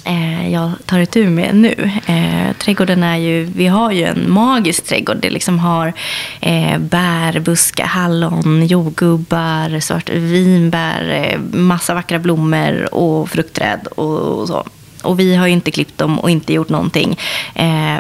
[0.03, 1.91] eh, jag tar itu med nu.
[2.05, 5.17] Eh, trädgården är ju, vi har ju en magisk trädgård.
[5.21, 5.93] Det liksom har
[6.39, 14.65] eh, bär, buskar, hallon, jordgubbar, svart vinbär, massa vackra blommor och fruktträd och, och så.
[15.03, 17.19] Och vi har ju inte klippt dem och inte gjort någonting.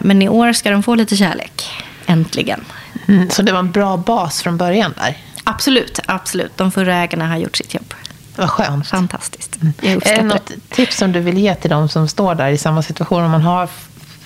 [0.01, 1.69] men i år ska de få lite kärlek.
[2.05, 2.65] Äntligen.
[3.07, 5.17] Mm, så det var en bra bas från början där?
[5.43, 6.57] Absolut, absolut.
[6.57, 7.93] De förra ägarna har gjort sitt jobb.
[8.41, 8.87] Vad skönt.
[8.87, 9.57] Fantastiskt.
[9.81, 12.57] Jag är det något tips som du vill ge till de som står där i
[12.57, 13.23] samma situation?
[13.23, 13.69] Om man har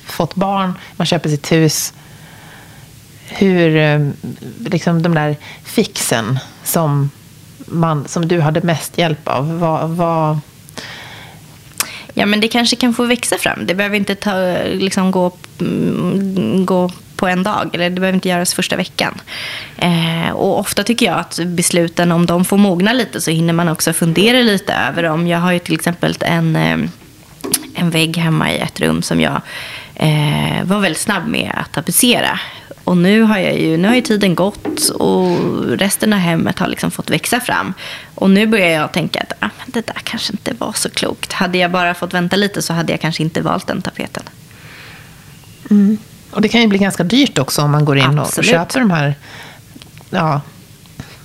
[0.05, 1.93] fått barn, man köper sitt hus.
[3.27, 4.09] Hur, eh,
[4.65, 7.09] liksom de där fixen som,
[7.65, 9.59] man, som du hade mest hjälp av.
[9.59, 10.39] Vad, vad...
[12.13, 13.65] Ja, men det kanske kan få växa fram.
[13.65, 16.91] Det behöver inte ta, liksom, gå, mm, gå
[17.25, 17.69] på en dag.
[17.73, 19.21] Eller det behöver inte göras första veckan.
[19.77, 23.67] Eh, och ofta tycker jag att besluten, om de får mogna lite, så hinner man
[23.67, 25.27] också fundera lite över dem.
[25.27, 26.77] Jag har ju till exempel en, eh,
[27.75, 29.41] en vägg hemma i ett rum som jag
[29.95, 32.39] eh, var väldigt snabb med att tapetsera.
[32.83, 35.37] Och nu har, jag ju, nu har ju tiden gått och
[35.77, 37.73] resten av hemmet har liksom fått växa fram.
[38.15, 41.33] Och nu börjar jag tänka att ah, men det där kanske inte var så klokt.
[41.33, 44.23] Hade jag bara fått vänta lite så hade jag kanske inte valt den tapeten.
[45.69, 45.97] Mm.
[46.35, 48.37] Och det kan ju bli ganska dyrt också om man går in Absolut.
[48.37, 49.15] och köper de här,
[50.09, 50.41] ja,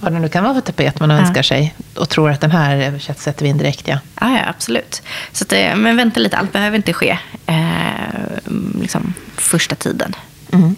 [0.00, 1.18] vad det nu kan vara för tapet man ja.
[1.18, 3.88] önskar sig och tror att den här sätter vi in direkt.
[3.88, 5.02] Ja, ja, ja absolut.
[5.32, 7.54] Så att, eh, men vänta lite, allt behöver inte ske eh,
[8.80, 10.16] liksom första tiden.
[10.52, 10.76] Mm.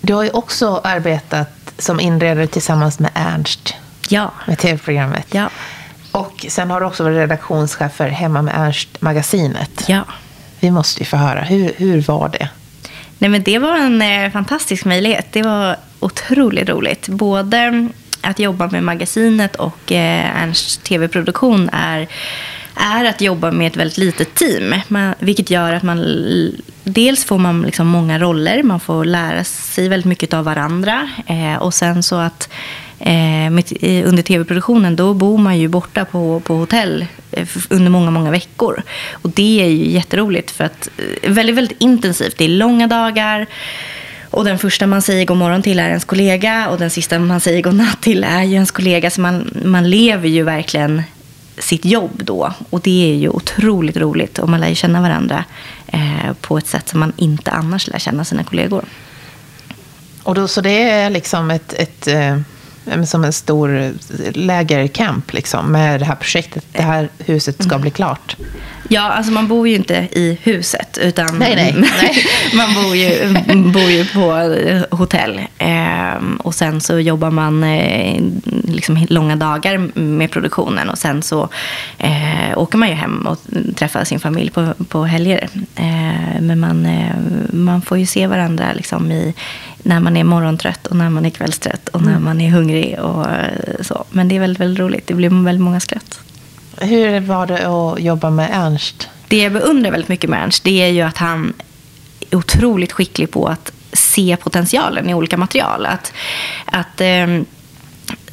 [0.00, 3.74] Du har ju också arbetat som inredare tillsammans med Ernst.
[4.08, 4.30] Ja.
[4.46, 5.26] Med tv-programmet.
[5.30, 5.50] Ja.
[6.12, 9.84] Och sen har du också varit redaktionschef för Hemma med Ernst-magasinet.
[9.86, 10.04] Ja.
[10.60, 12.48] Vi måste ju få höra, hur, hur var det?
[13.18, 15.26] Nej, men det var en eh, fantastisk möjlighet.
[15.32, 17.08] Det var otroligt roligt.
[17.08, 17.88] Både
[18.20, 22.08] att jobba med magasinet och eh, Ernsts tv-produktion är,
[22.74, 24.74] är att jobba med ett väldigt litet team.
[24.88, 25.98] Man, vilket gör att man
[26.84, 31.08] dels får man liksom många roller, man får lära sig väldigt mycket av varandra.
[31.26, 32.48] Eh, och sen så att
[32.98, 33.46] Eh,
[34.04, 38.82] under tv-produktionen, då bor man ju borta på, på hotell eh, under många, många veckor.
[39.12, 40.88] Och det är ju jätteroligt för att
[41.22, 42.38] eh, väldigt, väldigt intensivt.
[42.38, 43.46] Det är långa dagar.
[44.30, 47.40] Och den första man säger god morgon till är ens kollega och den sista man
[47.40, 49.10] säger god natt till är ju ens kollega.
[49.10, 51.02] Så man, man lever ju verkligen
[51.58, 52.52] sitt jobb då.
[52.70, 55.44] Och det är ju otroligt roligt och man lär ju känna varandra
[55.86, 58.84] eh, på ett sätt som man inte annars lär känna sina kollegor.
[60.22, 62.38] Och då, så det är liksom ett, ett eh,
[63.06, 63.92] som en stor
[64.32, 66.64] lägercamp liksom, med det här projektet.
[66.72, 68.36] Det här huset ska bli klart.
[68.88, 70.98] Ja, alltså man bor ju inte i huset.
[71.02, 71.84] Utan nej, nej.
[72.56, 73.32] man bor ju,
[73.72, 75.40] bor ju på hotell.
[75.58, 78.22] Ehm, och sen så jobbar man eh,
[78.64, 80.88] liksom långa dagar med produktionen.
[80.88, 81.48] Och sen så
[81.98, 83.38] eh, åker man ju hem och
[83.76, 85.48] träffar sin familj på, på helger.
[85.76, 87.16] Eh, men man, eh,
[87.50, 89.34] man får ju se varandra liksom i,
[89.86, 92.24] när man är morgontrött och när man är kvällstrött och när mm.
[92.24, 92.98] man är hungrig.
[92.98, 94.04] Och eh, så.
[94.10, 95.06] Men det är väldigt, väldigt roligt.
[95.06, 96.20] Det blir väldigt många skratt.
[96.80, 99.08] Hur var det att jobba med Ernst?
[99.28, 101.52] Det jag beundrar väldigt mycket med Ernst det är ju att han
[102.30, 105.86] är otroligt skicklig på att se potentialen i olika material.
[105.86, 106.12] Att,
[106.64, 107.26] att eh,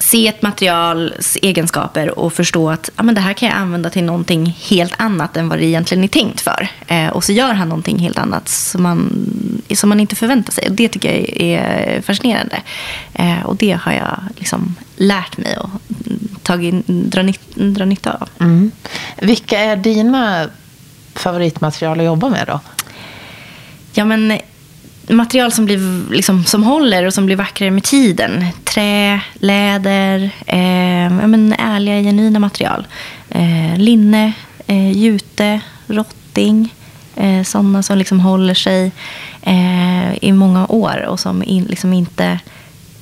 [0.03, 4.03] se ett materials egenskaper och förstå att ja, men det här kan jag använda till
[4.03, 6.67] någonting helt annat än vad det egentligen är tänkt för.
[6.87, 9.27] Eh, och så gör han någonting helt annat som man,
[9.75, 10.69] som man inte förväntar sig.
[10.69, 12.61] Och det tycker jag är fascinerande.
[13.13, 15.69] Eh, och det har jag liksom lärt mig och
[16.43, 18.29] tagit, dra, nytt, dra nytta av.
[18.39, 18.71] Mm.
[19.17, 20.49] Vilka är dina
[21.15, 22.59] favoritmaterial att jobba med då?
[23.93, 24.39] Ja, men
[25.09, 28.45] material som, blir, liksom, som håller och som blir vackrare med tiden.
[28.63, 32.87] Trä, läder, eh, ja, men ärliga, genuina material.
[33.29, 34.33] Eh, linne,
[34.67, 36.73] eh, jute, rotting.
[37.15, 38.91] Eh, sådana som liksom håller sig
[39.41, 42.39] eh, i många år och som in, liksom inte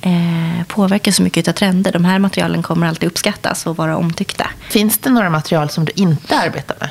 [0.00, 1.92] eh, påverkas så mycket av trender.
[1.92, 4.50] De här materialen kommer alltid uppskattas och vara omtyckta.
[4.68, 6.90] Finns det några material som du inte arbetar med?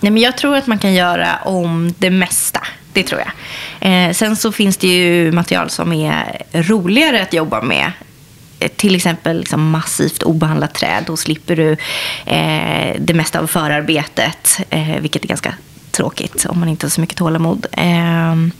[0.00, 2.60] Nej, men jag tror att man kan göra om det mesta.
[2.92, 3.32] Det tror jag.
[4.08, 7.92] Eh, sen så finns det ju material som är roligare att jobba med
[8.60, 11.04] eh, till exempel liksom massivt obehandlat träd.
[11.06, 11.76] Då slipper du
[12.26, 15.54] eh, det mesta av förarbetet, eh, vilket är ganska
[15.92, 17.66] tråkigt om man inte har så mycket tålamod.
[17.72, 18.52] Ehm,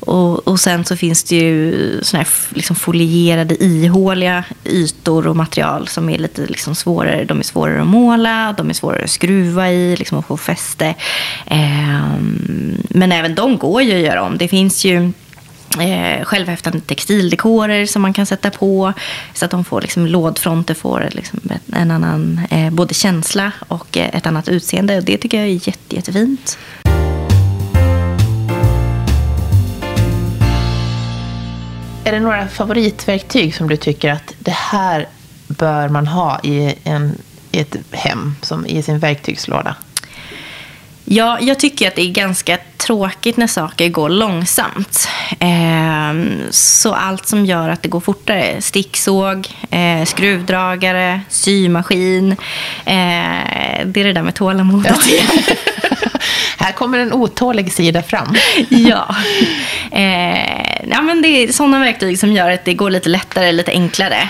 [0.00, 5.88] och, och sen så finns det ju såna här liksom folierade ihåliga ytor och material
[5.88, 7.24] som är lite liksom svårare.
[7.24, 10.94] De är svårare att måla, de är svårare att skruva i, liksom att få fäste.
[11.46, 14.38] Ehm, men även de går ju att göra om.
[14.38, 15.12] Det finns ju
[15.80, 18.92] eh, självhäftande textildekorer som man kan sätta på.
[19.34, 21.40] Så att de får liksom, lådfronter får liksom,
[21.72, 24.96] en annan eh, både känsla och eh, ett annat utseende.
[24.96, 26.58] Och det tycker jag är jätte, jättefint.
[32.04, 35.08] Är det några favoritverktyg som du tycker att det här
[35.48, 37.18] bör man ha i, en,
[37.52, 39.76] i ett hem, som i sin verktygslåda?
[41.10, 45.08] Ja, jag tycker att det är ganska tråkigt när saker går långsamt.
[45.40, 52.32] Eh, så allt som gör att det går fortare, sticksåg, eh, skruvdragare, symaskin.
[52.84, 52.96] Eh,
[53.84, 54.96] det är det där med tålamodet.
[55.08, 55.56] Ja.
[56.58, 58.34] Här kommer en otålig sida fram.
[58.68, 59.16] ja.
[59.92, 63.70] Eh, ja men det är sådana verktyg som gör att det går lite lättare, lite
[63.70, 64.28] enklare.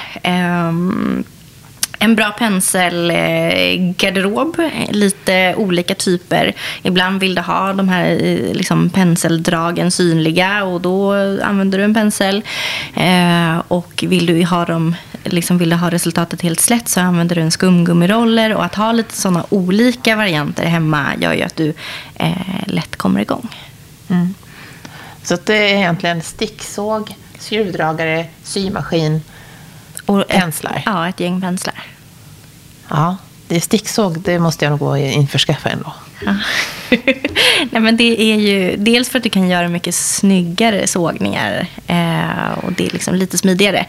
[1.98, 4.56] En bra penselgarderob,
[4.88, 6.54] lite olika typer.
[6.82, 11.94] Ibland vill du ha de här eh, liksom, penseldragen synliga och då använder du en
[11.94, 12.42] pensel.
[12.94, 17.36] Eh, och vill du ha dem liksom vill du ha resultatet helt slätt så använder
[17.36, 18.54] du en skumgummiroller.
[18.54, 21.74] Och att ha lite sådana olika varianter hemma gör ju att du
[22.14, 23.48] eh, lätt kommer igång.
[24.08, 24.34] Mm.
[25.22, 29.22] Så det är egentligen sticksåg, skruvdragare, symaskin,
[30.08, 30.76] och penslar?
[30.76, 31.74] Ett, ja, ett gäng penslar.
[32.88, 33.16] Ja,
[33.48, 35.92] det är sticksåg, det måste jag nog gå och införskaffa ändå.
[36.24, 36.34] Ja.
[37.70, 42.58] Nej, men det är ju dels för att du kan göra mycket snyggare sågningar eh,
[42.62, 43.86] och det är liksom lite smidigare.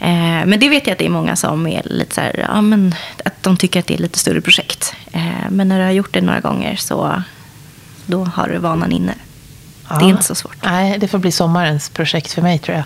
[0.00, 2.60] Eh, men det vet jag att det är många som är lite så här, ja,
[2.60, 2.94] men
[3.24, 4.94] att de tycker att det är lite större projekt.
[5.12, 7.22] Eh, men när du har gjort det några gånger så
[8.06, 9.14] då har du vanan inne.
[9.88, 9.98] Ja.
[9.98, 10.56] Det är inte så svårt.
[10.64, 12.84] Nej, det får bli sommarens projekt för mig tror jag.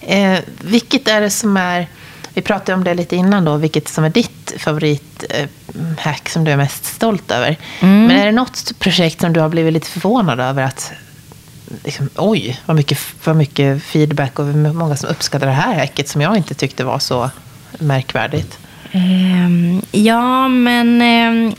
[0.00, 1.88] Eh, vilket är det som är,
[2.34, 6.56] vi pratade om det lite innan då, vilket som är ditt favorithack som du är
[6.56, 7.56] mest stolt över.
[7.80, 8.06] Mm.
[8.06, 10.92] Men är det något projekt som du har blivit lite förvånad över att
[11.84, 16.20] Liksom, oj, vad mycket, vad mycket feedback och många som uppskattar det här hacket som
[16.20, 17.30] jag inte tyckte var så
[17.78, 18.58] märkvärdigt.
[18.92, 21.54] Um, ja, men um,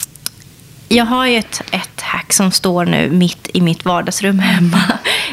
[0.90, 4.82] jag har ju ett, ett hack som står nu mitt i mitt vardagsrum hemma.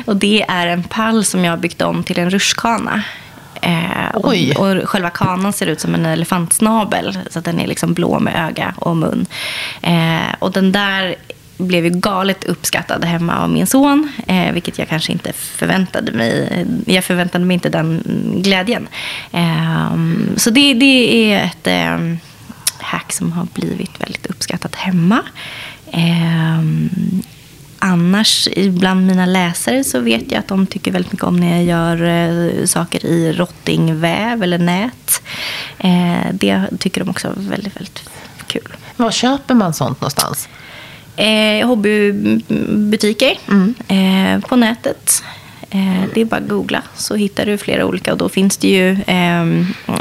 [0.04, 3.02] Och det är en pall som jag har byggt om till en rutschkana.
[3.62, 7.18] Eh, och, och, själva kanan ser ut som en elefantsnabel.
[7.30, 9.26] Så att den är liksom blå med öga och mun.
[9.82, 11.16] Eh, och den där
[11.58, 14.12] blev ju galet uppskattad hemma av min son.
[14.26, 16.66] Eh, vilket jag kanske inte förväntade mig.
[16.86, 18.02] Jag förväntade mig inte den
[18.36, 18.88] glädjen.
[19.32, 19.96] Eh,
[20.36, 22.16] så det, det är ett eh,
[22.78, 25.22] hack som har blivit väldigt uppskattat hemma.
[25.92, 26.60] Eh,
[27.80, 31.64] annars, bland mina läsare så vet jag att de tycker väldigt mycket om när jag
[31.64, 35.22] gör eh, saker i rottingväv eller nät.
[35.78, 38.10] Eh, det tycker de också är väldigt, väldigt
[38.46, 38.76] kul.
[38.96, 40.48] Var köper man sånt någonstans?
[41.16, 43.74] Eh, hobbybutiker mm.
[43.88, 45.22] eh, på nätet.
[45.70, 48.68] Eh, det är bara att googla så hittar du flera olika och då finns det
[48.68, 48.96] ju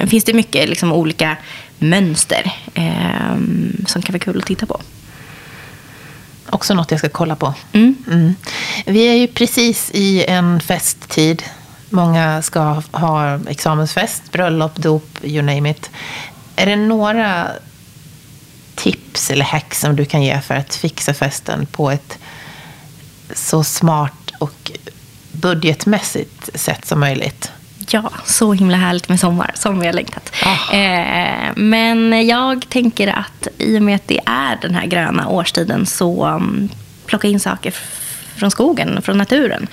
[0.08, 1.38] finns det mycket liksom, olika
[1.78, 2.52] mönster
[3.88, 4.82] som kan vara kul att titta på.
[6.52, 7.54] Också något jag ska kolla på.
[7.74, 7.96] Mm.
[8.08, 8.36] Mm.
[8.86, 11.44] Vi är ju precis i en festtid.
[11.90, 15.90] Många ska ha examensfest, bröllop, dop, you name it.
[16.56, 17.48] Är det några
[18.76, 22.18] tips eller hacks som du kan ge för att fixa festen på ett
[23.36, 24.72] så smart och
[25.32, 27.52] budgetmässigt sätt som möjligt?
[27.94, 29.52] Ja, så himla härligt med sommar.
[29.56, 30.32] Som vi har längtat.
[30.46, 30.76] Oh.
[30.76, 35.86] Eh, men jag tänker att i och med att det är den här gröna årstiden
[35.86, 36.70] så um,
[37.06, 37.74] plocka in saker
[38.40, 39.68] från skogen, från naturen.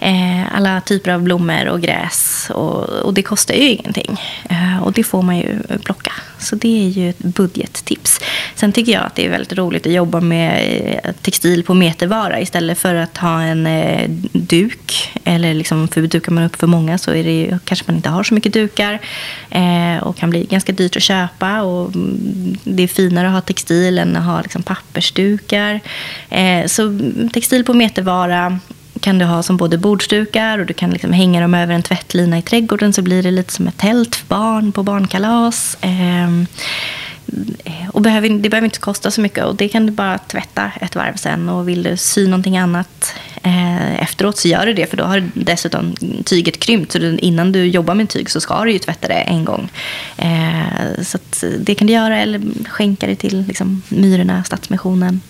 [0.00, 2.50] Eh, alla typer av blommor och gräs.
[2.50, 4.20] Och, och det kostar ju ingenting.
[4.50, 6.12] Eh, och det får man ju plocka.
[6.38, 8.20] Så det är ju ett budgettips.
[8.54, 12.40] Sen tycker jag att det är väldigt roligt att jobba med eh, textil på metervara
[12.40, 15.12] istället för att ha en eh, duk.
[15.24, 18.08] Eller liksom, för dukar man upp för många så är det ju, kanske man inte
[18.08, 18.98] har så mycket dukar.
[19.50, 21.62] Eh, och kan bli ganska dyrt att köpa.
[21.62, 25.80] Och mm, det är finare att ha textil än att ha liksom, pappersdukar.
[26.30, 26.98] Eh, så
[27.32, 28.07] textil på metervara
[29.00, 32.38] kan du ha som både bordsdukar och du kan liksom hänga dem över en tvättlina
[32.38, 35.76] i trädgården så blir det lite som ett tält för barn på barnkalas.
[35.80, 36.44] Eh,
[37.92, 40.96] och behöver, det behöver inte kosta så mycket och det kan du bara tvätta ett
[40.96, 41.48] varv sen.
[41.48, 45.30] Och vill du sy någonting annat eh, efteråt så gör du det för då har
[45.34, 45.94] dessutom
[46.24, 46.92] tyget krympt.
[46.92, 49.70] Så du, innan du jobbar med tyg så ska du ju tvätta det en gång.
[50.16, 51.18] Eh, så
[51.58, 55.20] det kan du göra eller skänka det till liksom, Myrorna, Stadsmissionen.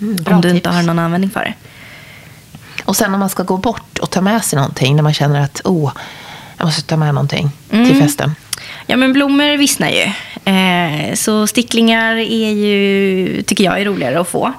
[0.00, 0.54] Mm, om du tips.
[0.54, 1.54] inte har någon användning för det.
[2.88, 5.40] Och sen om man ska gå bort och ta med sig någonting när man känner
[5.40, 5.92] att oh,
[6.56, 7.86] jag måste ta med någonting mm.
[7.86, 8.34] till festen.
[8.86, 10.02] Ja, men blommor vissnar ju.
[10.52, 14.52] Eh, så sticklingar är ju, tycker jag är roligare att få.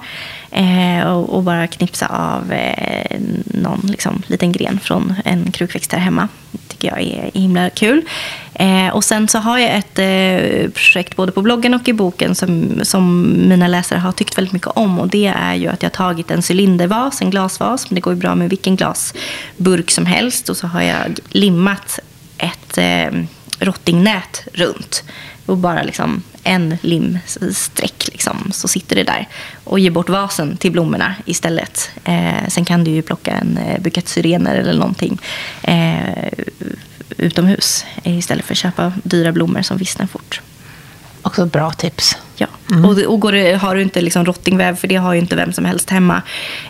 [0.50, 5.98] Eh, och, och, bara knipsa av eh, någon liksom, liten gren från en krukväxt här
[5.98, 6.28] hemma.
[6.68, 8.02] tycker jag är himla kul.
[8.54, 12.34] Eh, och sen så har jag ett eh, projekt både på bloggen och i boken
[12.34, 14.98] som, som mina läsare har tyckt väldigt mycket om.
[15.00, 17.90] Och det är ju att jag har tagit en cylindervas, en glasvas.
[17.90, 20.48] Men det går ju bra med vilken glasburk som helst.
[20.48, 21.98] Och så har jag limmat
[22.38, 23.22] ett eh,
[23.58, 25.04] rottingnät runt.
[25.46, 29.28] Och bara liksom en limsträck liksom, så sitter det där.
[29.64, 31.90] Och ger bort vasen till blommorna istället.
[32.04, 35.20] Eh, sen kan du ju plocka en eh, bukett syrener eller någonting
[35.62, 36.28] eh,
[37.16, 40.40] utomhus istället för att köpa dyra blommor som vissnar fort.
[41.22, 42.16] Också ett bra tips.
[42.36, 42.46] Ja.
[42.70, 42.84] Mm.
[42.84, 45.52] Och, och går det, har du inte liksom rottingväv, för det har ju inte vem
[45.52, 46.22] som helst hemma,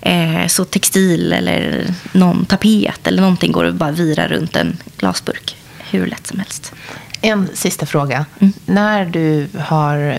[0.03, 5.57] eh, så textil eller någon tapet eller någonting går det bara vira runt en glasburk
[5.91, 6.73] hur lätt som helst.
[7.21, 8.27] En sista fråga.
[8.41, 8.53] Mm.
[8.67, 10.17] När du har eh,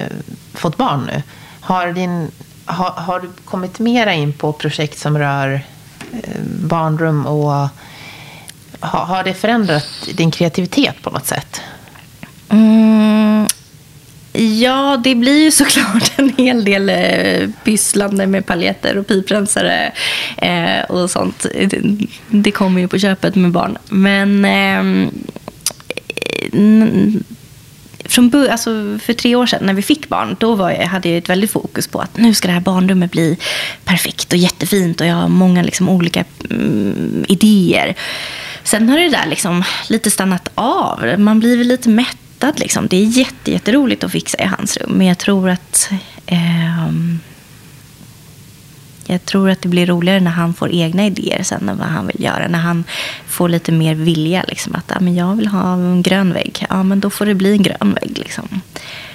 [0.54, 1.24] fått barn nu,
[1.62, 2.32] har, din,
[2.66, 5.62] har, har du kommit mera in på projekt som rör
[6.14, 7.70] eh, barnrum och
[8.80, 11.62] har, har det förändrat din kreativitet på något sätt?
[12.50, 13.48] Mm,
[14.34, 19.92] Ja, det blir ju såklart en hel del eh, pysslande med paljetter och piprensare
[20.38, 21.46] eh, och sånt.
[22.28, 23.78] Det kommer ju på köpet med barn.
[23.90, 25.10] Men eh,
[26.30, 27.22] Eh,
[28.06, 31.18] från alltså för tre år sedan när vi fick barn, då var jag, hade jag
[31.18, 33.38] ett väldigt fokus på att nu ska det här barnrummet bli
[33.84, 37.96] perfekt och jättefint och jag har många liksom, olika mm, idéer.
[38.64, 41.16] Sen har det där liksom lite stannat av.
[41.18, 42.60] Man blir väl lite mättad.
[42.60, 42.88] Liksom.
[42.88, 44.92] Det är jätte, jätteroligt att fixa i hans rum.
[44.92, 45.90] Men jag tror att
[46.26, 46.88] eh,
[49.12, 52.08] jag tror att det blir roligare när han får egna idéer sen än vad han
[52.08, 52.48] vill göra.
[52.48, 52.84] När han
[53.28, 54.44] får lite mer vilja.
[54.48, 56.66] Liksom, att ah, men jag vill ha en grön vägg.
[56.70, 58.18] Ja, men då får det bli en grön vägg.
[58.18, 58.62] Liksom.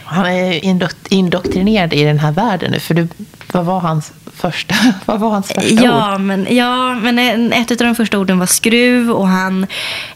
[0.04, 0.64] Han är
[1.08, 2.78] indoktrinerad i den här världen nu.
[2.78, 3.08] För du,
[3.52, 4.74] vad var hans första,
[5.04, 6.20] vad var hans första ja, ord?
[6.20, 9.10] Men, ja, men ett av de första orden var skruv.
[9.10, 9.66] Och han,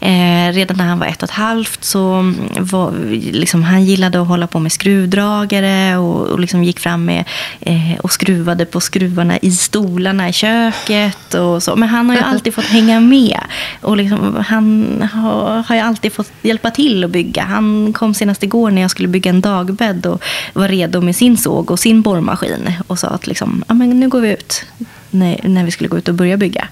[0.00, 2.92] eh, redan när han var ett och ett halvt så var,
[3.32, 5.96] liksom, han gillade att hålla på med skruvdragare.
[5.96, 7.24] Och, och liksom gick fram med
[7.60, 11.34] eh, och skruvade på skruvarna i stolarna i köket.
[11.34, 11.76] Och så.
[11.76, 13.40] Men han har ju alltid fått hänga med.
[13.80, 17.42] Och liksom, han har, har ju alltid fått hjälpa till att bygga.
[17.42, 20.22] Han kom senast igår när jag skulle bygga en dagbädd och
[20.52, 22.72] var redo med sin såg och sin borrmaskin.
[22.86, 24.64] Och sa att liksom, ja, men nu går vi ut
[25.10, 26.68] när, när vi skulle gå ut och börja bygga.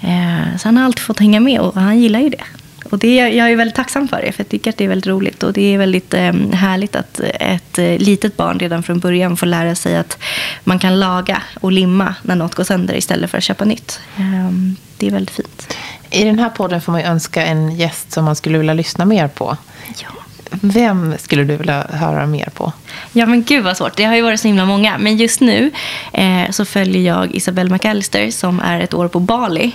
[0.00, 2.44] Eh, så han har alltid fått hänga med och han gillar ju det.
[2.90, 5.06] Och det, jag är väldigt tacksam för det, för jag tycker att det är väldigt
[5.06, 5.42] roligt.
[5.42, 9.46] Och det är väldigt eh, härligt att ett eh, litet barn redan från början får
[9.46, 10.18] lära sig att
[10.64, 14.00] man kan laga och limma när något går sönder istället för att köpa nytt.
[14.16, 14.50] Eh,
[14.96, 15.76] det är väldigt fint.
[16.10, 19.28] I den här podden får man önska en gäst som man skulle vilja lyssna mer
[19.28, 19.56] på.
[20.02, 20.08] Ja.
[20.50, 22.72] Vem skulle du vilja höra mer på?
[23.12, 23.96] Ja, men gud vad svårt.
[23.96, 24.98] Det har ju varit så himla många.
[24.98, 25.70] Men just nu
[26.12, 29.72] eh, så följer jag Isabelle McAllister som är ett år på Bali.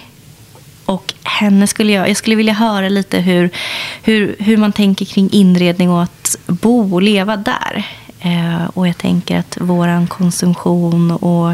[0.86, 3.50] Och henne skulle jag, jag skulle vilja höra lite hur,
[4.04, 7.88] hur, hur man tänker kring inredning och att bo och leva där.
[8.20, 11.54] Eh, och jag tänker att vår konsumtion och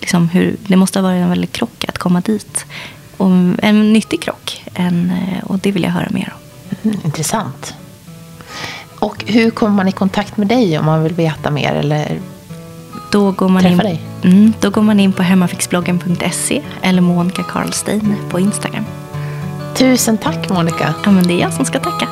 [0.00, 2.66] liksom hur, det måste ha varit en väldig krock att komma dit.
[3.16, 3.30] Och
[3.62, 4.62] en nyttig krock.
[4.74, 6.90] En, eh, och det vill jag höra mer om.
[6.90, 7.74] Mm, intressant.
[9.00, 12.20] Och hur kommer man i kontakt med dig om man vill veta mer eller
[13.12, 14.00] då går man träffa in, dig?
[14.22, 18.84] Mm, då går man in på hemmafixbloggen.se eller Monica Karlstein på Instagram.
[19.74, 20.94] Tusen tack Monica.
[21.04, 22.08] Ja, men det är jag som ska tacka.